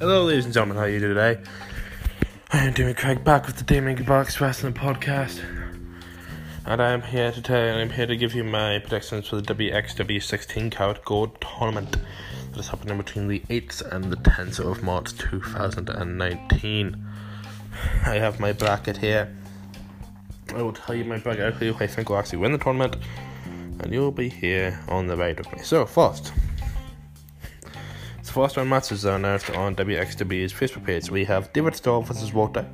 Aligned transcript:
Hello, 0.00 0.24
ladies 0.24 0.46
and 0.46 0.52
gentlemen, 0.52 0.76
how 0.76 0.82
are 0.82 0.88
you 0.88 0.98
today? 0.98 1.38
I 2.52 2.64
am 2.64 2.72
Damien 2.72 2.96
Craig 2.96 3.22
back 3.22 3.46
with 3.46 3.56
the 3.56 3.62
Damien 3.62 4.02
Box 4.02 4.40
Wrestling 4.40 4.72
Podcast. 4.72 5.40
And 6.66 6.82
I 6.82 6.90
am 6.90 7.02
here 7.02 7.30
today, 7.30 7.70
and 7.70 7.78
I'm 7.78 7.90
here 7.90 8.06
to 8.06 8.16
give 8.16 8.34
you 8.34 8.42
my 8.42 8.80
predictions 8.80 9.28
for 9.28 9.36
the 9.40 9.54
WXW 9.54 10.20
16 10.20 10.70
Carat 10.70 11.04
Gold 11.04 11.40
Tournament 11.40 11.98
that 12.50 12.58
is 12.58 12.66
happening 12.66 12.96
between 12.96 13.28
the 13.28 13.38
8th 13.48 13.82
and 13.92 14.06
the 14.10 14.16
10th 14.16 14.58
of 14.58 14.82
March 14.82 15.16
2019. 15.18 17.06
I 18.04 18.14
have 18.16 18.40
my 18.40 18.52
bracket 18.52 18.96
here. 18.96 19.32
I 20.52 20.62
will 20.62 20.72
tell 20.72 20.96
you 20.96 21.04
my 21.04 21.18
bracket 21.18 21.54
who 21.54 21.76
I 21.78 21.86
think 21.86 22.08
will 22.08 22.18
actually 22.18 22.38
win 22.38 22.50
the 22.50 22.58
tournament, 22.58 22.96
and 23.80 23.92
you'll 23.92 24.10
be 24.10 24.28
here 24.28 24.78
on 24.88 25.06
the 25.06 25.16
right 25.16 25.36
with 25.36 25.50
me. 25.52 25.62
So, 25.62 25.86
first, 25.86 26.32
the 28.22 28.32
first 28.32 28.56
round 28.56 28.70
matches 28.70 29.06
are 29.06 29.16
announced 29.16 29.50
on 29.50 29.74
WXW's 29.74 30.52
Facebook 30.52 30.84
page. 30.84 31.10
We 31.10 31.24
have 31.24 31.52
David 31.52 31.74
Starr 31.74 32.02
versus 32.02 32.32
Walter, 32.32 32.66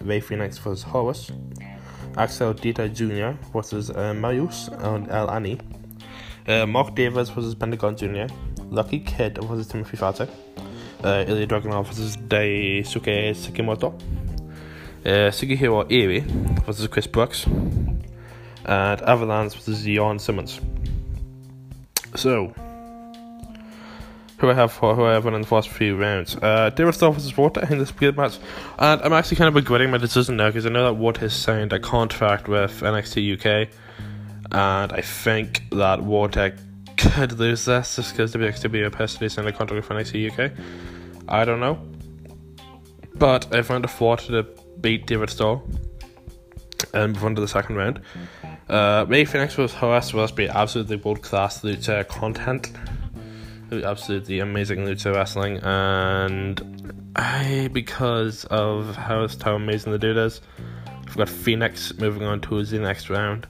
Rey 0.00 0.20
Fenix 0.20 0.58
versus 0.58 0.82
Horus, 0.82 1.30
Axel 2.16 2.54
Dieter 2.54 2.92
Jr. 2.92 3.38
versus 3.52 3.90
uh, 3.90 4.14
Marius 4.14 4.68
Al-Ani, 4.80 5.58
uh, 6.48 6.66
Mark 6.66 6.94
Davis 6.94 7.28
versus 7.28 7.54
Pentagon 7.54 7.96
Jr., 7.96 8.26
Lucky 8.70 9.00
Kid 9.00 9.38
versus 9.44 9.66
Timothy 9.66 9.96
Thatcher, 9.96 10.28
uh, 11.04 11.24
Ilya 11.26 11.46
Dragunov 11.46 11.86
versus 11.86 12.16
Daisuke 12.16 13.34
Sekimoto, 13.34 13.94
uh, 15.04 15.30
Sugihiro 15.30 15.84
Irie 15.90 16.22
versus 16.64 16.86
Chris 16.88 17.06
Brooks, 17.06 17.46
and 18.64 19.00
Avalanche 19.02 19.54
versus 19.54 19.84
Jurn 19.84 20.18
Simmons. 20.18 20.60
So, 22.14 22.54
who 24.42 24.50
I 24.50 24.54
have 24.54 24.72
for 24.72 24.94
who 24.96 25.04
I 25.04 25.12
have 25.12 25.24
won 25.24 25.34
in 25.34 25.42
the 25.42 25.46
first 25.46 25.68
few 25.68 25.96
rounds. 25.96 26.36
Uh, 26.36 26.70
David 26.70 26.94
Starr 26.94 27.12
versus 27.12 27.36
Walter. 27.36 27.60
I 27.60 27.66
think 27.66 27.78
this 27.78 27.92
good 27.92 28.16
match, 28.16 28.38
and 28.78 29.00
I'm 29.00 29.12
actually 29.12 29.36
kind 29.36 29.48
of 29.48 29.54
regretting 29.54 29.90
my 29.90 29.98
decision 29.98 30.36
now 30.36 30.48
because 30.48 30.66
I 30.66 30.68
know 30.68 30.84
that 30.84 30.94
Walter 30.94 31.20
has 31.20 31.32
signed 31.32 31.72
a 31.72 31.78
contract 31.78 32.48
with 32.48 32.80
NXT 32.80 33.38
UK, 33.38 33.68
and 34.50 34.92
I 34.92 35.00
think 35.00 35.62
that 35.70 36.02
Walter 36.02 36.56
could 36.96 37.38
lose 37.38 37.64
this 37.64 37.96
just 37.96 38.12
because 38.12 38.34
WXW 38.34 38.90
personally 38.90 39.28
signed 39.28 39.48
a 39.48 39.52
contract 39.52 39.88
with 39.88 39.96
NXT 39.96 40.32
UK. 40.32 40.52
I 41.28 41.44
don't 41.44 41.60
know, 41.60 41.78
but 43.14 43.54
I 43.54 43.62
found 43.62 43.84
a 43.84 43.90
Walter 44.00 44.42
to 44.42 44.48
beat 44.80 45.06
David 45.06 45.30
Starr 45.30 45.62
and 46.92 47.14
move 47.14 47.24
on 47.24 47.34
to 47.36 47.40
the 47.40 47.48
second 47.48 47.76
round. 47.76 48.00
Uh, 48.68 49.04
Rey 49.08 49.24
Fenix 49.24 49.56
was 49.56 49.74
Horus 49.74 50.14
will 50.14 50.26
be 50.28 50.48
absolutely 50.48 50.96
world 50.96 51.22
class 51.22 51.62
lucha 51.62 52.06
content 52.08 52.72
absolutely 53.80 54.40
amazing 54.40 54.80
lucha 54.80 55.14
wrestling, 55.14 55.58
and 55.62 57.02
I 57.16 57.68
because 57.72 58.44
of 58.46 58.96
how 58.96 59.26
how 59.42 59.54
amazing 59.54 59.92
the 59.92 59.98
dude 59.98 60.18
is, 60.18 60.40
I've 61.06 61.16
got 61.16 61.28
Fenix 61.28 61.94
moving 61.94 62.24
on 62.24 62.40
to 62.42 62.62
the 62.64 62.78
next 62.78 63.08
round. 63.08 63.46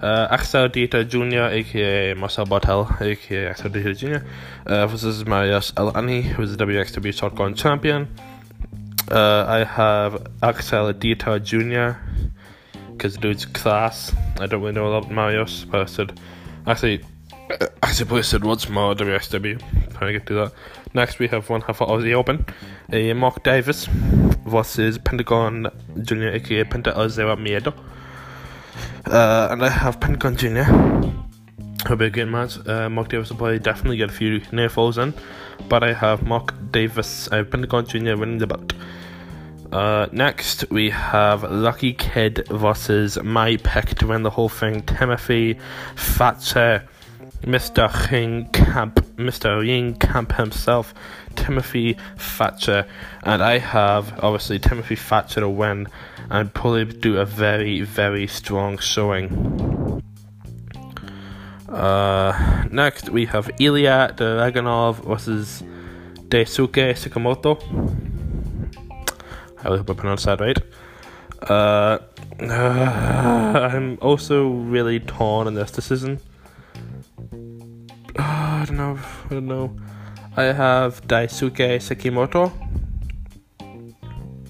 Uh, 0.00 0.28
Axel 0.30 0.70
Dieter 0.70 1.06
Jr., 1.06 1.54
aka 1.54 2.14
Marcel 2.14 2.46
Barthel, 2.46 3.00
aka 3.02 3.48
Axel 3.48 3.70
Dieter 3.70 3.96
Jr., 3.96 4.26
uh, 4.66 4.86
versus 4.86 5.26
Marius 5.26 5.74
Al-Ani, 5.76 6.22
who's 6.22 6.56
the 6.56 6.64
WXW 6.64 7.12
Shotgun 7.12 7.54
Champion. 7.54 8.08
Uh, 9.10 9.44
I 9.46 9.64
have 9.64 10.26
Axel 10.42 10.94
Dieter 10.94 11.42
Jr., 11.42 12.00
because 13.00 13.14
the 13.14 13.20
dude's 13.20 13.46
class. 13.46 14.12
I 14.38 14.44
don't 14.44 14.60
really 14.60 14.74
know 14.74 14.86
a 14.86 14.90
lot 14.90 14.98
about 14.98 15.10
Marius, 15.10 15.64
but 15.64 15.80
I 15.80 15.84
said, 15.86 16.20
actually, 16.66 17.02
I 17.82 17.92
suppose 17.92 18.26
I 18.26 18.28
said 18.32 18.44
once 18.44 18.68
more 18.68 18.94
WSW. 18.94 19.58
Trying 19.92 20.12
to 20.12 20.18
get 20.18 20.26
to 20.26 20.34
that. 20.34 20.52
Next, 20.92 21.18
we 21.18 21.26
have 21.28 21.48
one 21.48 21.62
half 21.62 21.80
of 21.80 21.88
Aussie 21.88 22.12
Open. 22.12 22.44
Uh, 22.92 23.14
Mark 23.14 23.42
Davis 23.42 23.86
versus 24.46 24.98
Pentagon 24.98 25.68
Jr., 26.02 26.28
aka 26.28 26.64
Penta 26.64 26.94
El 26.94 27.08
Zero 27.08 27.36
Miedo. 27.36 27.72
Uh, 29.06 29.48
and 29.50 29.64
I 29.64 29.70
have 29.70 29.98
Pentagon 29.98 30.36
Jr. 30.36 30.68
It'll 31.86 31.96
be 31.96 32.04
a 32.04 32.10
good 32.10 32.26
match. 32.26 32.58
Uh, 32.68 32.90
Mark 32.90 33.08
Davis 33.08 33.30
will 33.30 33.38
probably 33.38 33.60
definitely 33.60 33.96
get 33.96 34.10
a 34.10 34.12
few 34.12 34.42
near 34.52 34.68
falls 34.68 34.98
in. 34.98 35.14
But 35.70 35.82
I 35.82 35.94
have 35.94 36.22
Mark 36.22 36.52
Davis, 36.70 37.32
uh, 37.32 37.44
Pentagon 37.44 37.86
Jr. 37.86 38.16
winning 38.16 38.36
the 38.36 38.46
bout. 38.46 38.74
Uh, 39.72 40.08
next, 40.10 40.68
we 40.70 40.90
have 40.90 41.44
Lucky 41.44 41.92
Kid 41.92 42.46
versus 42.48 43.22
my 43.22 43.56
pick 43.58 43.94
to 43.96 44.08
win 44.08 44.22
the 44.22 44.30
whole 44.30 44.48
thing, 44.48 44.82
Timothy 44.82 45.58
Thatcher. 45.96 46.88
Mr. 47.42 47.88
Ringkampf, 47.88 49.00
Mr. 49.16 49.62
Ringkampf 49.62 50.36
himself, 50.36 50.92
Timothy 51.36 51.96
Thatcher, 52.18 52.86
and 53.22 53.42
I 53.42 53.56
have 53.58 54.22
obviously 54.22 54.58
Timothy 54.58 54.96
Thatcher 54.96 55.40
to 55.40 55.48
win 55.48 55.86
and 56.28 56.52
probably 56.52 56.84
do 56.84 57.18
a 57.18 57.24
very, 57.24 57.80
very 57.80 58.26
strong 58.26 58.76
showing. 58.76 60.02
Uh, 61.66 62.66
next 62.70 63.08
we 63.08 63.24
have 63.26 63.50
Ilya 63.58 64.14
Dragunov 64.16 65.04
versus 65.06 65.62
Daisuke 66.28 66.92
Sekimoto. 66.94 67.58
I 69.64 69.76
hope 69.76 69.90
I 69.90 69.94
pronounced 69.94 70.26
that 70.26 70.40
right. 70.40 70.58
Uh, 71.48 71.98
uh, 72.40 73.68
I'm 73.72 73.98
also 74.00 74.48
really 74.48 75.00
torn 75.00 75.46
in 75.46 75.54
this 75.54 75.70
decision. 75.70 76.20
I 78.18 78.64
don't 78.66 78.76
know. 78.76 78.98
I 79.26 79.34
don't 79.34 79.46
know. 79.46 79.76
I 80.36 80.44
have 80.44 81.06
Daisuke 81.06 81.80
Sekimoto. 81.80 82.52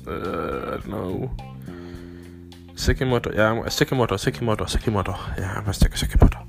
Uh, 0.06 0.10
I 0.10 0.76
don't 0.78 0.88
know. 0.88 1.31
Sekimoto. 2.75 3.34
Yeah, 3.34 3.50
I'm, 3.50 3.62
Sekimoto. 3.65 4.16
Sekimoto. 4.19 4.66
Sekimoto. 4.66 5.16
Yeah, 5.38 5.54
I'm 5.56 5.60
gonna 5.62 5.72
stick 5.72 5.93
with 5.93 6.00
Sekimoto. 6.00 6.47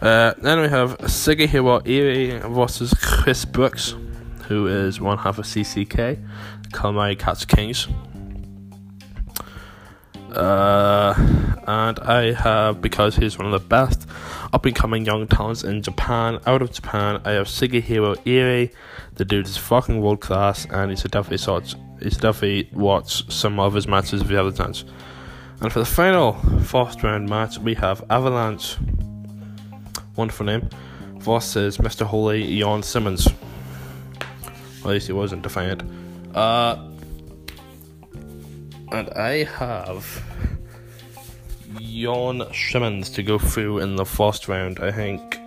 Uh, 0.00 0.34
then 0.42 0.60
we 0.60 0.68
have 0.68 0.98
Sugihiro 0.98 1.80
Irie 1.86 2.38
versus 2.54 2.92
Chris 2.94 3.44
Brooks, 3.46 3.94
who 4.48 4.66
is 4.66 5.00
one 5.00 5.18
half 5.18 5.38
of 5.38 5.44
CCK, 5.44 6.24
Calamari 6.70 7.18
Catch 7.18 7.48
Kings. 7.48 7.88
Uh, 10.32 11.14
and 11.66 11.98
I 12.00 12.32
have 12.32 12.82
because 12.82 13.16
he's 13.16 13.38
one 13.38 13.46
of 13.46 13.52
the 13.52 13.66
best 13.66 14.06
up 14.52 14.64
and 14.66 14.74
coming 14.74 15.04
young 15.04 15.26
talents 15.26 15.64
in 15.64 15.82
Japan. 15.82 16.38
Out 16.46 16.62
of 16.62 16.72
Japan, 16.72 17.20
I 17.24 17.32
have 17.32 17.46
Sugihiro 17.46 18.16
Irie. 18.24 18.72
The 19.14 19.24
dude 19.24 19.46
is 19.46 19.56
fucking 19.56 20.00
world 20.00 20.20
class, 20.20 20.66
and 20.66 20.90
he's 20.90 21.02
definitely 21.02 21.50
watch. 21.50 21.74
He's 22.02 22.18
definitely 22.18 22.68
watch 22.72 23.30
some 23.32 23.58
of 23.58 23.74
his 23.74 23.88
matches 23.88 24.20
if 24.22 24.30
you 24.30 24.36
have 24.36 24.54
the 24.54 24.64
chance. 24.64 24.84
And 25.60 25.72
for 25.72 25.78
the 25.78 25.86
final 25.86 26.34
first 26.64 27.02
round 27.02 27.28
match, 27.28 27.58
we 27.58 27.74
have 27.74 28.04
Avalanche, 28.10 28.76
wonderful 30.16 30.44
name, 30.44 30.68
versus 31.14 31.78
Mr. 31.78 32.04
Holy 32.04 32.58
Jurn 32.58 32.82
Simmons. 32.82 33.26
At 34.86 34.92
least 34.92 35.06
he 35.08 35.12
wasn't 35.12 35.42
defiant. 35.42 35.82
Uh, 36.32 36.76
and 38.92 39.10
I 39.10 39.42
have 39.44 40.22
Jurn 41.80 42.46
Simmons 42.54 43.10
to 43.10 43.22
go 43.24 43.38
through 43.38 43.80
in 43.80 43.96
the 43.96 44.04
first 44.04 44.46
round. 44.46 44.78
I 44.78 44.92
think. 44.92 45.40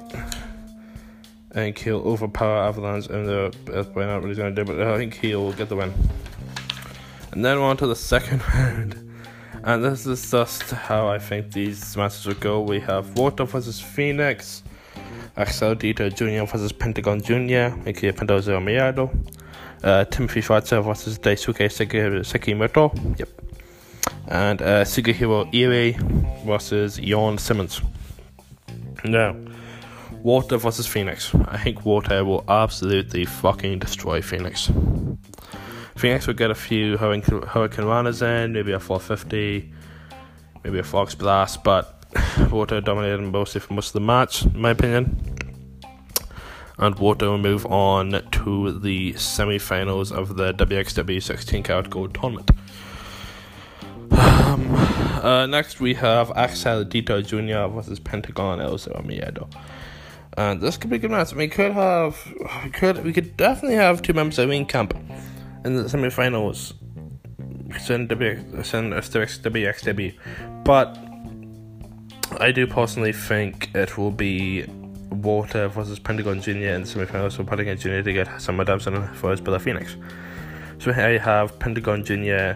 I 1.52 1.54
think 1.54 1.80
he'll 1.80 2.02
overpower 2.02 2.58
Avalanche 2.68 3.08
in 3.08 3.26
the. 3.26 3.56
That's 3.66 3.88
probably 3.88 4.06
not 4.08 4.22
what 4.22 4.28
he's 4.28 4.38
to 4.38 4.52
do, 4.52 4.66
but 4.66 4.82
I 4.82 4.98
think 4.98 5.16
he'll 5.16 5.54
get 5.54 5.70
the 5.70 5.78
win. 5.78 5.94
And 7.32 7.46
then 7.46 7.58
on 7.60 7.78
to 7.78 7.88
the 7.88 7.96
second 7.96 8.42
round. 8.54 9.10
And 9.64 9.84
this 9.84 10.06
is 10.06 10.32
just 10.32 10.64
how 10.72 11.08
I 11.08 11.18
think 11.18 11.54
these 11.54 11.96
matches 11.96 12.26
will 12.26 12.34
go. 12.36 12.62
We 12.62 12.82
have 12.82 13.18
Walter 13.18 13.46
versus 13.46 13.80
Fenix, 13.80 14.64
Axel 15.38 15.76
Dieter 15.76 16.14
Jr. 16.14 16.50
versus 16.50 16.72
Pentagon 16.72 17.22
Jr., 17.22 17.78
aka 17.88 18.12
Penta 18.12 18.32
El 18.32 18.42
Zero 18.42 18.60
Miedo, 18.60 19.10
uh, 19.84 20.06
Timothy 20.06 20.42
Schwarzer 20.42 20.84
versus 20.84 21.20
Daisuke 21.20 21.70
Sekimoto. 22.24 23.20
Yep 23.20 23.30
and 24.30 24.62
uh, 24.62 24.84
Sugihiro 24.86 25.52
Irie 25.52 25.98
versus 26.46 26.98
Jurn 26.98 27.38
Simmons. 27.38 27.82
Now, 29.04 29.36
Walter 30.22 30.58
versus 30.58 30.86
Fenix. 30.86 31.34
I 31.34 31.58
think 31.58 31.86
Walter 31.86 32.24
will 32.24 32.44
absolutely 32.48 33.26
fucking 33.26 33.80
destroy 33.80 34.22
Fenix. 34.22 34.72
Fenix 35.96 36.28
will 36.28 36.36
get 36.36 36.52
a 36.52 36.56
few 36.56 36.98
Hurricane, 36.98 37.42
hurricanranas 37.42 38.22
in, 38.22 38.54
maybe 38.54 38.72
a 38.72 38.80
450, 38.80 39.74
maybe 40.64 40.80
a 40.80 40.84
Fox 40.84 41.16
Blast, 41.16 41.64
but 41.64 42.06
Walter 42.52 42.82
dominated 42.82 43.22
mostly 43.22 43.62
for 43.62 43.74
most 43.74 43.88
of 43.88 43.94
the 43.94 44.02
match, 44.02 44.46
in 44.46 44.62
my 44.62 44.72
opinion. 44.72 45.39
And 46.80 46.98
Walter 46.98 47.30
will 47.30 47.38
move 47.38 47.66
on 47.66 48.24
to 48.32 48.80
the 48.80 49.14
semi 49.14 49.58
finals 49.58 50.14
of 50.14 50.38
the 50.38 50.54
WXW 50.54 51.22
16 51.22 51.64
Carat 51.64 51.90
Gold 51.90 52.14
Tournament. 52.14 52.52
Um, 54.12 54.74
uh, 55.22 55.46
next 55.46 55.82
we 55.82 55.96
have 55.96 56.32
Axel 56.38 56.86
Dieter 56.86 57.26
Jr. 57.26 57.74
versus 57.74 58.00
Pentagon 58.00 58.62
El 58.62 58.78
Zero 58.78 59.04
Miedo. 59.06 59.52
And 60.38 60.62
this 60.62 60.78
could 60.78 60.90
be 60.90 60.96
a 60.96 61.00
good 61.00 61.12
match. 61.12 61.34
We 61.34 61.50
could 61.50 61.74
have, 61.74 62.18
we 62.64 62.70
could, 62.70 63.04
we 63.04 63.12
could 63.12 63.36
definitely 63.36 63.76
have 63.76 64.02
two 64.02 64.14
members 64.14 64.40
of 64.40 64.48
Ringkampf 64.48 64.96
in 65.66 65.76
the 65.76 65.90
semi-finals. 65.90 66.76
Send 67.78 68.10
WXW, 68.10 70.16
but 70.64 70.98
I 72.40 72.52
do 72.52 72.66
personally 72.66 73.12
think 73.12 73.70
it 73.76 73.98
will 73.98 74.12
be 74.12 74.66
Walter 75.12 75.68
versus 75.68 76.00
Pentagon 76.00 76.42
Jr. 76.42 76.52
in 76.52 76.82
the 76.82 76.88
semi-finals 76.88 77.36
for 77.36 77.44
Pentagon 77.44 77.78
Jr. 77.78 78.02
to 78.02 78.14
get 78.14 78.42
some 78.42 78.60
redemption 78.60 79.08
for 79.16 79.32
his 79.32 79.42
Bella 79.42 79.60
Fenix. 79.60 79.96
So 80.80 80.94
here 80.94 81.12
you 81.12 81.20
have 81.20 81.60
Pentagon 81.60 82.06
Jr. 82.06 82.54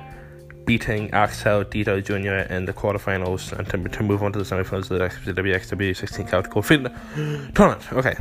beating 0.65 1.11
Axel 1.11 1.65
Dieter 1.65 2.03
Jr. 2.03 2.53
in 2.53 2.65
the 2.65 2.73
quarterfinals 2.73 3.51
and 3.51 3.67
to, 3.69 3.97
to 3.97 4.03
move 4.03 4.23
on 4.23 4.31
to 4.33 4.39
the 4.39 4.45
semifinals 4.45 4.89
of 4.91 5.25
the 5.25 5.41
WXW 5.41 5.95
16 5.95 6.27
Count 6.27 6.49
Gold 6.49 6.65
tournament. 6.65 7.93
Okay. 7.93 8.15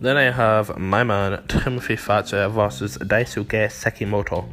Then 0.00 0.16
I 0.16 0.30
have 0.30 0.78
my 0.78 1.04
man 1.04 1.44
Timothy 1.46 1.96
Thatcher 1.96 2.48
versus 2.48 2.96
Daisuke 2.98 3.68
Sekimoto. 3.68 4.46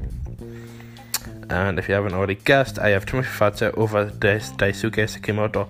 And 1.50 1.80
if 1.80 1.88
you 1.88 1.96
haven't 1.96 2.14
already 2.14 2.36
guessed, 2.36 2.80
I 2.80 2.90
have 2.90 3.06
Timothy 3.06 3.30
Thatcher 3.30 3.72
over 3.80 4.08
Daisuke 4.10 5.06
Sekimoto. 5.08 5.70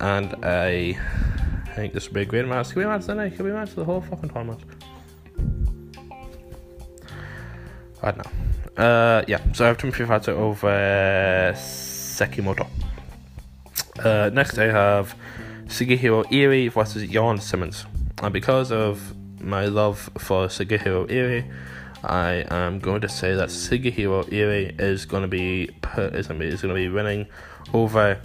And 0.00 0.44
I 0.44 0.98
think 1.74 1.92
this 1.92 2.08
will 2.08 2.14
be 2.14 2.22
a 2.22 2.26
great 2.26 2.46
match. 2.46 2.68
Could 2.68 2.76
be 2.76 2.82
a 2.82 2.88
match 2.88 3.06
tonight. 3.06 3.36
Could 3.36 3.44
be 3.44 3.50
a 3.50 3.54
match 3.54 3.74
the 3.74 3.84
whole 3.84 4.00
fucking 4.00 4.30
tournament. 4.30 4.60
I 8.02 8.10
don't 8.10 8.18
know. 8.18 8.84
Uh, 8.84 9.24
yeah, 9.28 9.40
so 9.52 9.64
I 9.64 9.68
have 9.68 9.78
Timothy 9.78 10.04
Thatcher 10.06 10.32
over 10.32 10.68
uh, 10.68 11.54
Sekimoto. 11.54 12.66
Uh, 14.02 14.30
next, 14.32 14.58
I 14.58 14.64
have 14.64 15.14
Sugihiro 15.66 16.24
Irie 16.30 16.72
versus 16.72 17.08
Jurn 17.08 17.38
Simmons. 17.38 17.86
And 18.22 18.32
because 18.32 18.72
of 18.72 19.14
my 19.40 19.66
love 19.66 20.10
for 20.18 20.46
Sugihiro 20.46 21.06
Irie, 21.08 21.50
I 22.02 22.44
am 22.50 22.80
going 22.80 23.00
to 23.02 23.08
say 23.08 23.34
that 23.34 23.50
Sugihiro 23.50 24.24
Irie 24.30 24.80
is 24.80 25.04
going 25.04 25.22
to 25.22 25.28
be 25.28 25.70
is 25.94 26.26
going 26.26 26.40
to 26.40 26.46
be, 26.46 26.52
is 26.52 26.62
going 26.62 26.74
to 26.74 26.80
be 26.80 26.88
winning 26.88 27.26
over 27.72 28.20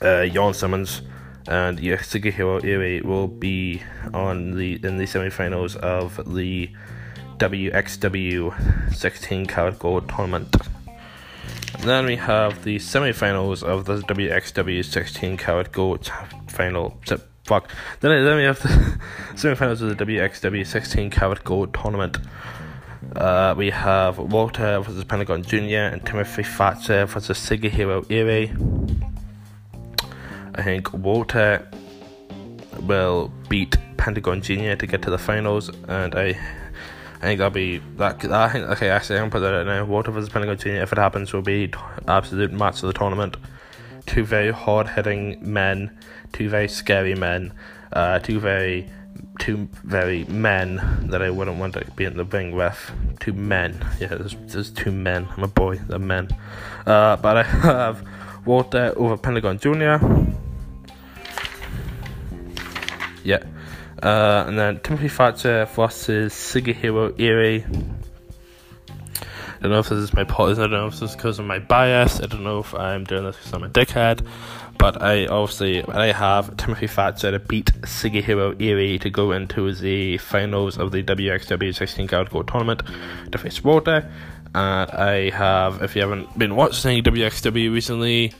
uh, 0.00 0.26
Jurn 0.26 0.54
Simmons, 0.54 1.02
and 1.46 1.80
yeah, 1.80 1.96
Sugihiro 1.96 2.62
Irie 2.62 3.02
will 3.04 3.28
be 3.28 3.82
on 4.12 4.52
the 4.52 4.80
in 4.82 4.98
the 4.98 5.06
semi-finals 5.06 5.76
of 5.76 6.16
the 6.34 6.70
WXW 7.38 8.94
16 8.94 9.46
Carat 9.46 9.78
Gold 9.78 10.08
Tournament. 10.08 10.56
Then 11.80 12.06
we 12.06 12.16
have 12.16 12.64
the 12.64 12.78
semi-finals 12.78 13.62
of 13.62 13.84
the 13.84 13.98
WXW 13.98 14.84
16 14.84 15.36
Carat 15.36 15.72
Gold 15.72 16.10
Final. 16.48 17.00
Fuck. 17.44 17.70
Then, 18.00 18.24
then 18.24 18.36
we 18.36 18.42
have 18.42 18.60
the 18.60 18.98
semi-finals 19.36 19.80
of 19.80 19.96
the 19.96 20.04
WXW 20.04 20.66
16 20.66 21.10
Carat 21.10 21.44
Gold 21.44 21.72
Tournament. 21.72 22.18
Uh, 23.14 23.54
we 23.56 23.70
have 23.70 24.18
Walter 24.18 24.80
versus 24.80 25.04
Pentagon 25.04 25.42
Jr. 25.42 25.92
and 25.92 26.04
Timothy 26.04 26.42
Thatcher 26.42 27.06
versus 27.06 27.38
Sugihiro 27.38 28.04
Irie. 28.06 29.07
I 30.58 30.62
think 30.62 30.92
Walter 30.92 31.66
will 32.82 33.32
beat 33.48 33.76
Pentagon 33.96 34.42
Jr. 34.42 34.74
to 34.74 34.86
get 34.86 35.02
to 35.02 35.10
the 35.10 35.18
finals, 35.18 35.70
and 35.86 36.14
I 36.16 36.38
I 37.20 37.20
think 37.20 37.38
that'll 37.38 37.50
be 37.50 37.78
that. 37.96 38.24
I 38.24 38.48
think 38.48 38.68
okay. 38.70 38.90
Actually, 38.90 39.18
I'm 39.18 39.30
gonna 39.30 39.30
put 39.30 39.40
that 39.40 39.54
out 39.54 39.66
now. 39.66 39.84
Walter 39.84 40.10
versus 40.10 40.28
Pentagon 40.28 40.58
Junior. 40.58 40.82
If 40.82 40.92
it 40.92 40.98
happens, 40.98 41.32
will 41.32 41.42
be 41.42 41.72
absolute 42.08 42.52
match 42.52 42.82
of 42.82 42.88
the 42.88 42.92
tournament. 42.92 43.36
Two 44.06 44.24
very 44.24 44.50
hard 44.50 44.88
hitting 44.88 45.38
men, 45.40 45.96
two 46.32 46.48
very 46.48 46.66
scary 46.66 47.14
men, 47.14 47.52
uh, 47.92 48.18
two 48.18 48.40
very 48.40 48.90
two 49.38 49.68
very 49.84 50.24
men 50.24 50.80
that 51.08 51.22
I 51.22 51.30
wouldn't 51.30 51.58
want 51.58 51.74
to 51.74 51.84
be 51.92 52.04
in 52.04 52.16
the 52.16 52.24
ring 52.24 52.52
with. 52.52 52.90
Two 53.20 53.32
men. 53.32 53.84
Yeah, 54.00 54.08
there's, 54.08 54.36
there's 54.46 54.70
two 54.70 54.90
men. 54.90 55.28
I'm 55.36 55.44
a 55.44 55.48
boy. 55.48 55.76
They're 55.76 55.98
men. 55.98 56.28
Uh, 56.86 57.16
but 57.16 57.36
I 57.36 57.42
have 57.44 58.04
Walter 58.44 58.92
over 58.96 59.16
Pentagon 59.16 59.58
Junior. 59.58 60.00
Yeah. 63.24 63.42
Uh, 64.02 64.44
and 64.46 64.58
then 64.58 64.80
Timothy 64.80 65.08
Thatcher 65.08 65.66
versus 65.66 66.32
Sugihiro 66.32 67.10
Irie. 67.12 67.64
I 69.58 69.62
don't 69.62 69.72
know 69.72 69.80
if 69.80 69.88
this 69.88 69.98
is 69.98 70.14
my 70.14 70.22
policy. 70.22 70.60
I 70.60 70.64
don't 70.64 70.72
know 70.72 70.86
if 70.86 71.00
this 71.00 71.10
is 71.10 71.16
because 71.16 71.40
of 71.40 71.46
my 71.46 71.58
bias. 71.58 72.20
I 72.20 72.26
don't 72.26 72.44
know 72.44 72.60
if 72.60 72.74
I'm 72.74 73.02
doing 73.02 73.24
this 73.24 73.36
because 73.36 73.52
I'm 73.52 73.64
a 73.64 73.68
dickhead. 73.68 74.24
But 74.78 75.02
I 75.02 75.26
obviously 75.26 75.84
I 75.84 76.12
have 76.12 76.56
Timothy 76.56 76.86
Thatcher 76.86 77.32
to 77.32 77.40
beat 77.40 77.66
Sugihiro 77.82 78.54
Irie 78.54 79.00
to 79.00 79.10
go 79.10 79.32
into 79.32 79.72
the 79.74 80.18
finals 80.18 80.78
of 80.78 80.92
the 80.92 81.02
WXW 81.02 81.74
16 81.74 82.06
Carat 82.06 82.30
Gold 82.30 82.46
tournament 82.46 82.82
to 83.32 83.38
face 83.38 83.64
Walter. 83.64 84.08
And 84.54 84.90
I 84.92 85.30
have, 85.30 85.82
if 85.82 85.96
you 85.96 86.02
haven't 86.02 86.38
been 86.38 86.54
watching 86.54 87.02
WXW 87.02 87.72
recently, 87.72 88.32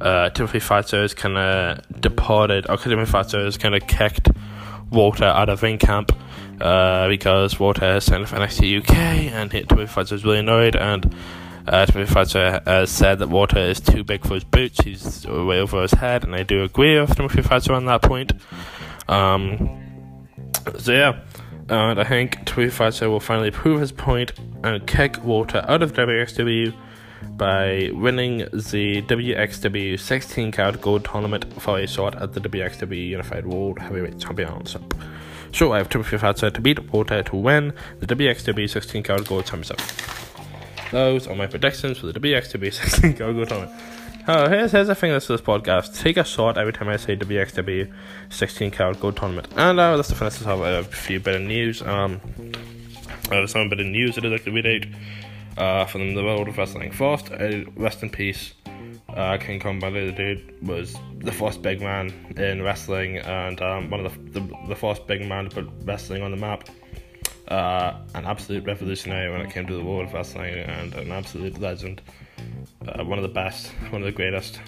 uh, 0.00 0.30
Timothy 0.30 0.58
has 0.58 1.14
kind 1.14 1.36
of 1.36 2.00
departed, 2.00 2.68
or 2.68 2.76
Timothy 2.76 3.38
has 3.38 3.56
kind 3.56 3.74
of 3.74 3.86
kicked 3.86 4.30
Walter 4.90 5.24
out 5.24 5.48
of 5.48 5.60
Ringkampf 5.60 6.16
uh, 6.60 7.08
because 7.08 7.58
Walter 7.58 7.80
has 7.80 8.04
signed 8.04 8.28
for 8.28 8.36
NXT 8.36 8.80
UK 8.80 8.96
and 9.32 9.52
hit 9.52 9.68
Timothy 9.68 10.14
is 10.14 10.24
really 10.24 10.38
annoyed 10.38 10.76
and 10.76 11.14
uh, 11.66 11.84
Timothy 11.86 12.14
Thatcher 12.14 12.62
has 12.64 12.90
said 12.90 13.18
that 13.18 13.28
Walter 13.28 13.58
is 13.58 13.80
too 13.80 14.04
big 14.04 14.24
for 14.24 14.34
his 14.34 14.44
boots, 14.44 14.80
he's 14.82 15.26
way 15.26 15.58
over 15.58 15.82
his 15.82 15.92
head, 15.92 16.22
and 16.22 16.34
I 16.34 16.44
do 16.44 16.62
agree 16.62 16.98
with 17.00 17.16
Timothy 17.16 17.42
Thatcher 17.42 17.72
on 17.72 17.86
that 17.86 18.02
point. 18.02 18.32
Um, 19.08 20.28
so 20.78 20.92
yeah, 20.92 21.20
and 21.68 22.00
I 22.00 22.04
think 22.04 22.46
Timothy 22.46 22.70
Thatcher 22.70 23.10
will 23.10 23.20
finally 23.20 23.50
prove 23.50 23.80
his 23.80 23.90
point 23.90 24.32
and 24.62 24.86
kick 24.86 25.22
Walter 25.24 25.64
out 25.66 25.82
of 25.82 25.92
WXW 25.92 26.72
by 27.36 27.90
winning 27.92 28.38
the 28.52 29.02
WXW 29.02 29.98
16 29.98 30.52
Carat 30.52 30.80
Gold 30.80 31.04
Tournament 31.04 31.60
for 31.60 31.78
a 31.78 31.86
shot 31.86 32.20
at 32.20 32.32
the 32.32 32.40
WXW 32.40 33.08
Unified 33.08 33.46
World 33.46 33.78
Heavyweight 33.78 34.18
Championship. 34.18 34.94
So 35.52 35.72
I 35.72 35.78
have 35.78 35.88
Timothy 35.88 36.18
Thatcher 36.18 36.50
to 36.50 36.60
beat 36.60 36.92
Walter 36.92 37.22
to 37.22 37.36
win 37.36 37.72
the 38.00 38.06
WXW 38.06 38.68
16 38.68 39.02
Carat 39.02 39.26
Gold 39.26 39.46
Championship. 39.46 39.80
Those 40.90 41.26
are 41.26 41.34
my 41.34 41.46
predictions 41.46 41.98
for 41.98 42.06
the 42.06 42.18
WXW 42.18 42.72
16 42.72 43.14
Carat 43.14 43.36
Gold 43.36 43.48
Tournament. 43.48 43.82
Oh, 44.28 44.48
here's, 44.48 44.72
here's 44.72 44.88
the 44.88 44.94
thing 44.94 45.12
that's 45.12 45.28
this 45.28 45.40
podcast. 45.40 46.00
Take 46.00 46.16
a 46.16 46.24
shot 46.24 46.58
every 46.58 46.72
time 46.72 46.88
I 46.88 46.96
say 46.96 47.16
WXW 47.16 47.92
16 48.28 48.70
Carat 48.72 48.98
Gold 48.98 49.16
Tournament. 49.16 49.46
And 49.56 49.78
uh, 49.78 49.96
that's 49.96 50.08
the 50.08 50.14
finish. 50.14 50.38
Have 50.40 50.60
a 50.60 50.82
few 50.82 51.20
bit 51.20 51.36
of 51.36 51.42
news. 51.42 51.80
Um, 51.82 52.20
uh, 53.30 53.46
some 53.46 53.68
bit 53.68 53.80
of 53.80 53.86
news 53.86 54.14
that 54.16 54.24
I'd 54.24 54.32
like 54.32 54.46
read 54.46 54.66
out 54.66 54.86
uh, 55.56 55.84
from 55.86 56.14
the 56.14 56.22
world 56.22 56.48
of 56.48 56.58
wrestling. 56.58 56.90
First, 56.90 57.30
uh, 57.32 57.64
rest 57.76 58.02
in 58.02 58.10
peace. 58.10 58.54
Uh, 59.08 59.38
King 59.38 59.60
Kong 59.60 59.78
Bundy, 59.78 60.06
the 60.06 60.12
dude, 60.12 60.66
was 60.66 60.96
the 61.20 61.32
first 61.32 61.62
big 61.62 61.80
man 61.80 62.12
in 62.36 62.62
wrestling 62.62 63.18
and 63.18 63.60
um, 63.62 63.88
one 63.88 64.04
of 64.04 64.32
the, 64.32 64.40
the, 64.40 64.54
the 64.68 64.74
first 64.76 65.06
big 65.06 65.26
man 65.26 65.48
to 65.48 65.62
put 65.62 65.72
wrestling 65.84 66.22
on 66.22 66.30
the 66.30 66.36
map. 66.36 66.68
Uh, 67.48 68.00
an 68.14 68.24
absolute 68.24 68.66
revolutionary 68.66 69.30
when 69.30 69.40
it 69.40 69.50
came 69.50 69.66
to 69.66 69.74
the 69.74 69.82
world 69.82 70.06
of 70.06 70.12
wrestling 70.12 70.52
and 70.54 70.94
an 70.94 71.12
absolute 71.12 71.58
legend. 71.60 72.02
Uh, 72.86 73.04
one 73.04 73.18
of 73.18 73.22
the 73.22 73.28
best, 73.28 73.68
one 73.90 74.02
of 74.02 74.06
the 74.06 74.12
greatest. 74.12 74.60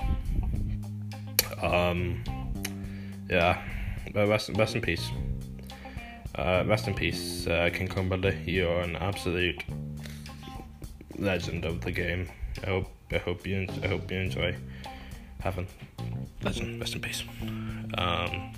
Um, 1.61 2.23
yeah, 3.29 3.61
rest, 4.15 4.51
rest 4.51 4.77
in 4.77 4.81
peace. 4.81 5.11
Uh, 6.37 6.63
rest 6.67 6.87
in 6.87 6.95
peace, 6.95 7.49
uh, 7.49 7.69
King 7.73 7.89
Kong 7.89 8.09
Bundy. 8.09 8.41
You're 8.47 8.81
an 8.81 8.95
absolute 8.97 9.65
legend 11.19 11.65
of 11.65 11.81
the 11.81 11.91
game. 11.91 12.29
I 12.63 12.67
hope 12.67 12.87
I 13.11 13.19
hope 13.19 13.47
you 13.47 13.67
I 13.83 13.89
hope 13.89 14.11
you 14.11 14.19
enjoy 14.19 14.57
having 15.41 15.67
legend. 16.43 16.81
Rest 16.81 16.95
in 16.95 17.01
peace. 17.01 17.23
Um, 17.97 18.53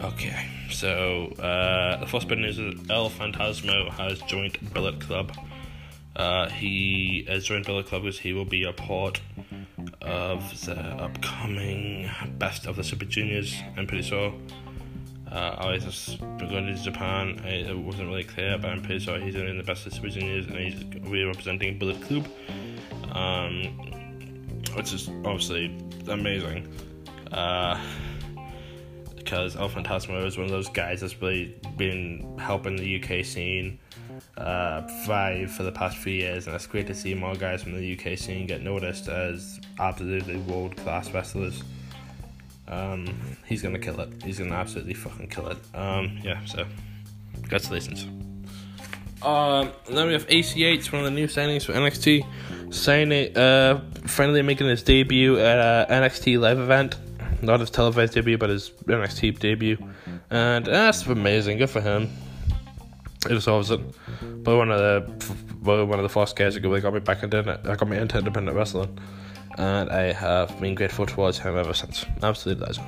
okay, 0.00 0.48
so 0.70 1.32
uh, 1.40 1.96
the 1.98 2.06
first 2.06 2.28
bit 2.28 2.38
news 2.38 2.58
is 2.58 2.74
El 2.90 3.10
Phantasmo 3.10 3.90
has 3.90 4.20
joined 4.22 4.58
Bullet 4.72 5.00
Club. 5.00 5.32
Uh, 6.16 6.48
he 6.48 7.24
has 7.28 7.44
joined 7.44 7.64
Bullet 7.64 7.86
Club 7.86 8.02
because 8.02 8.18
he 8.18 8.32
will 8.32 8.44
be 8.44 8.64
a 8.64 8.72
part 8.72 9.20
of 10.02 10.64
the 10.64 10.76
upcoming 10.76 12.10
Best 12.38 12.66
of 12.66 12.76
the 12.76 12.82
Super 12.84 13.04
Juniors. 13.04 13.54
I'm 13.76 13.86
pretty 13.86 14.02
sure. 14.02 14.32
Uh, 15.30 15.56
was 15.72 15.84
just 15.84 16.20
going 16.20 16.66
to 16.66 16.74
Japan. 16.74 17.38
It 17.44 17.76
wasn't 17.76 18.08
really 18.08 18.24
clear, 18.24 18.56
but 18.58 18.70
I'm 18.70 18.82
pretty 18.82 19.00
sure 19.00 19.18
he's 19.18 19.34
in 19.34 19.56
the 19.56 19.62
best 19.62 19.86
of 19.86 19.92
Super 19.92 20.08
Juniors 20.08 20.46
and 20.46 20.56
he's 20.56 20.84
really 21.02 21.24
representing 21.24 21.78
Bullet 21.78 22.00
Club, 22.02 22.26
um, 23.12 23.64
which 24.74 24.92
is 24.92 25.08
obviously 25.24 25.76
amazing. 26.08 26.72
Uh, 27.32 27.78
because 29.16 29.56
El 29.56 29.68
Phantasmo 29.68 30.24
is 30.24 30.38
one 30.38 30.46
of 30.46 30.50
those 30.50 30.70
guys 30.70 31.02
that's 31.02 31.20
really 31.20 31.54
been 31.76 32.38
helping 32.38 32.76
the 32.76 33.02
UK 33.02 33.22
scene 33.22 33.78
uh, 34.38 34.80
five 35.04 35.50
for 35.50 35.64
the 35.64 35.72
past 35.72 35.98
few 35.98 36.14
years, 36.14 36.46
and 36.46 36.56
it's 36.56 36.66
great 36.66 36.86
to 36.86 36.94
see 36.94 37.12
more 37.12 37.34
guys 37.34 37.62
from 37.62 37.74
the 37.74 37.98
UK 37.98 38.16
scene 38.16 38.46
get 38.46 38.62
noticed 38.62 39.06
as 39.08 39.60
absolutely 39.78 40.38
world 40.38 40.74
class 40.78 41.10
wrestlers. 41.12 41.62
Um, 42.68 43.36
he's 43.46 43.62
gonna 43.62 43.78
kill 43.78 44.00
it. 44.00 44.22
He's 44.22 44.38
gonna 44.38 44.54
absolutely 44.54 44.94
fucking 44.94 45.28
kill 45.28 45.48
it. 45.48 45.58
Um, 45.74 46.18
yeah, 46.22 46.44
so 46.44 46.66
congratulations. 47.34 48.06
Um, 49.22 49.72
then 49.88 50.06
we 50.06 50.12
have 50.12 50.26
ACH, 50.28 50.92
one 50.92 51.00
of 51.00 51.04
the 51.06 51.10
new 51.10 51.26
signings 51.26 51.64
for 51.64 51.72
NXT, 51.72 52.24
signing, 52.72 53.36
uh, 53.36 53.80
finally 54.06 54.42
making 54.42 54.68
his 54.68 54.82
debut 54.82 55.38
at 55.38 55.58
a 55.58 55.92
NXT 55.92 56.38
live 56.38 56.58
event. 56.58 56.96
Not 57.42 57.60
his 57.60 57.70
televised 57.70 58.14
debut, 58.14 58.38
but 58.38 58.50
his 58.50 58.70
NXT 58.70 59.38
debut, 59.38 59.78
and 60.30 60.66
that's 60.66 61.06
amazing. 61.06 61.58
Good 61.58 61.70
for 61.70 61.80
him. 61.80 62.10
It 63.28 63.32
was 63.46 63.70
it. 63.70 63.80
But 64.44 64.56
one 64.56 64.70
of 64.70 64.78
the, 64.78 65.34
one 65.62 65.98
of 65.98 66.02
the 66.02 66.08
first 66.08 66.36
guys 66.36 66.54
that 66.54 66.60
got 66.60 66.94
me 66.94 67.00
back 67.00 67.22
into. 67.22 67.60
I 67.64 67.74
got 67.74 67.88
me 67.88 67.96
into 67.96 68.18
independent 68.18 68.56
wrestling, 68.56 68.98
and 69.56 69.90
I 69.90 70.12
have 70.12 70.60
been 70.60 70.74
grateful 70.74 71.06
towards 71.06 71.38
him 71.38 71.56
ever 71.56 71.74
since. 71.74 72.04
Absolutely 72.22 72.66
legend. 72.66 72.86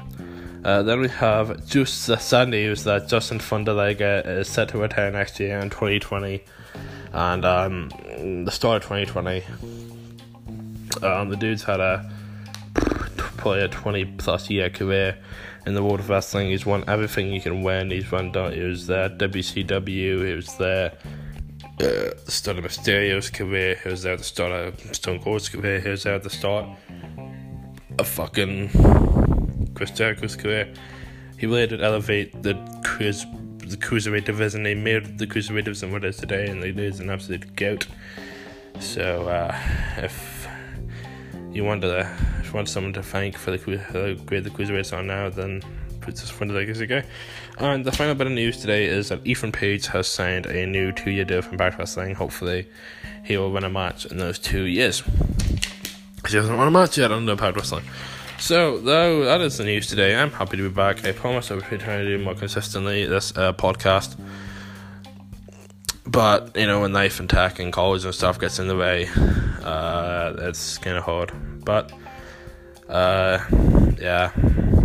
Uh, 0.64 0.83
then 0.83 1.00
we 1.00 1.09
have 1.09 1.67
just 1.67 2.07
the 2.07 2.19
sad 2.19 2.49
news 2.50 2.85
that 2.85 3.09
Jushin 3.09 3.40
Thunder 3.40 3.73
Liger 3.73 4.23
is 4.26 4.49
set 4.49 4.69
to 4.71 4.79
retire 4.79 5.11
next 5.11 5.40
year 5.40 5.59
in 5.59 5.71
2020, 5.71 6.45
and 7.12 7.45
um, 7.45 7.88
the 8.45 8.50
start 8.50 8.83
of 8.83 8.88
2020. 8.88 9.43
Um, 11.02 11.31
the 11.31 11.37
dude's 11.37 11.62
had 11.62 11.81
a 11.81 12.11
probably 13.40 13.62
a 13.62 13.69
20 13.69 14.05
plus 14.19 14.50
year 14.50 14.69
career 14.69 15.17
in 15.67 15.75
the 15.75 15.83
world 15.83 16.00
of 16.00 16.11
wrestling. 16.11 16.50
He's 16.50 16.67
won 16.67 16.85
everything 16.87 17.33
you 17.33 17.40
can 17.40 17.62
win. 17.62 17.90
He's 17.90 18.11
won. 18.11 18.33
He 18.52 18.61
was 18.61 18.87
there 18.87 19.09
WCW. 19.09 20.26
He 20.26 20.35
was 20.35 20.55
there. 20.57 20.93
Uh, 21.80 22.10
start 22.26 22.58
of 22.58 22.64
Mysterio's 22.64 23.30
career. 23.30 23.75
He 23.82 23.88
was 23.88 24.02
there 24.02 24.12
at 24.12 24.18
the 24.18 24.25
start 24.25 24.52
of 24.52 24.94
Stone 24.94 25.20
Cold's 25.20 25.49
career. 25.49 25.80
He 25.80 25.88
was 25.88 26.02
there 26.02 26.16
at 26.16 26.22
the 26.22 26.28
start 26.28 26.66
of 27.99 28.06
fucking 28.06 28.68
Chris 29.75 29.90
Jericho's 29.90 30.37
career. 30.37 30.75
He 31.38 31.46
really 31.46 31.68
did 31.68 31.82
elevate 31.82 32.42
the 32.42 32.52
cruise, 32.84 33.25
the 33.56 33.78
cruiserweight 33.78 34.26
division. 34.26 34.66
He 34.66 34.75
made 34.75 35.16
the 35.16 35.26
cruiserweight 35.26 35.64
division 35.64 35.90
what 35.90 36.04
it 36.04 36.08
is 36.08 36.18
today, 36.18 36.49
and 36.49 36.62
he 36.62 36.70
is 36.84 37.00
an 37.00 37.08
absolute 37.08 37.56
goat. 37.56 37.87
So 38.78 39.28
uh, 39.28 39.58
if 39.96 40.46
you 41.50 41.64
want 41.64 41.80
to, 41.80 42.00
if 42.40 42.49
you 42.49 42.52
want 42.52 42.68
someone 42.68 42.92
to 42.92 43.02
thank 43.02 43.38
for 43.38 43.56
the 43.56 43.78
how 43.78 44.22
great 44.25 44.44
the 44.44 44.50
cruiserweights 44.50 44.94
are 44.94 45.02
now, 45.02 45.30
then 45.30 45.62
this 46.17 46.38
one 46.38 46.55
like 46.55 46.67
this 46.67 46.81
guy. 46.83 47.05
And 47.59 47.85
the 47.85 47.93
final 47.93 48.14
bit 48.14 48.26
of 48.26 48.33
news 48.33 48.59
today 48.59 48.87
is 48.87 49.11
that 49.11 49.26
Ethan 49.26 49.52
Page 49.52 49.87
has 49.88 50.07
signed 50.07 50.47
a 50.47 50.67
new 50.67 50.93
two-year 50.93 51.25
deal 51.25 51.43
from 51.43 51.55
Impact 51.55 51.79
Wrestling. 51.79 52.14
Hopefully, 52.14 52.69
he 53.25 53.37
will 53.37 53.52
win 53.52 53.64
a 53.64 53.71
match 53.71 54.07
in 54.07 54.17
those 54.17 54.38
two 54.38 54.64
years. 54.64 55.02
He 56.29 56.37
hasn't 56.37 56.57
won 56.57 56.69
a 56.69 56.71
match 56.71 56.99
yet 56.99 57.12
on 57.12 57.29
Impact 57.29 57.57
Wrestling. 57.57 57.85
So, 58.38 58.79
though 58.79 59.25
that 59.26 59.43
is 59.43 59.59
the 59.59 59.64
news 59.64 59.87
today, 59.87 60.17
I'm 60.17 60.31
happy 60.31 60.57
to 60.57 60.62
be 60.62 60.75
back. 60.75 61.05
I 61.05 61.12
promise 61.12 61.50
I'll 61.50 61.61
be 61.61 61.76
trying 61.76 62.05
to 62.05 62.17
do 62.17 62.25
more 62.25 62.35
consistently 62.35 63.05
this 63.05 63.37
uh, 63.37 63.52
podcast. 63.52 64.17
But, 66.07 66.57
you 66.57 66.67
know, 66.67 66.81
when 66.81 66.95
life 66.95 67.21
and 67.21 67.29
tech 67.29 67.59
and 67.59 67.71
college 67.71 68.05
and 68.05 68.14
stuff 68.14 68.40
gets 68.40 68.59
in 68.59 68.67
the 68.67 68.76
way, 68.76 69.09
uh, 69.62 70.35
it's 70.38 70.79
kind 70.79 70.97
of 70.97 71.05
hard. 71.05 71.31
But, 71.64 71.93
uh, 72.88 73.45
yeah. 74.00 74.33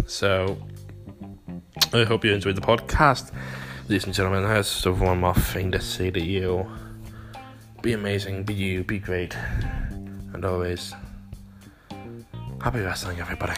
So, 0.06 0.58
I 1.94 2.04
hope 2.04 2.26
you 2.26 2.34
enjoyed 2.34 2.56
the 2.56 2.62
podcast. 2.62 3.32
Ladies 3.88 4.06
and 4.06 4.14
gentlemen, 4.14 4.44
that's 4.44 4.84
the 4.84 4.92
one 4.92 5.20
more 5.20 5.34
thing 5.34 5.72
to 5.72 5.82
say 5.82 6.12
to 6.12 6.20
you. 6.20 6.66
Be 7.82 7.94
amazing, 7.94 8.44
be 8.44 8.54
you, 8.54 8.84
be 8.84 9.00
great. 9.00 9.36
And 10.34 10.44
always, 10.44 10.94
Happy 12.66 12.80
wrestling, 12.80 13.20
everybody. 13.20 13.54